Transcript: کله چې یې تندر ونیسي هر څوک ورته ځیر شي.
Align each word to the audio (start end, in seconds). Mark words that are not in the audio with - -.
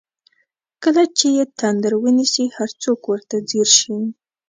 کله 0.83 1.03
چې 1.17 1.27
یې 1.37 1.43
تندر 1.59 1.93
ونیسي 2.03 2.45
هر 2.55 2.69
څوک 2.81 2.99
ورته 3.11 3.35
ځیر 3.49 3.69
شي. 3.79 3.95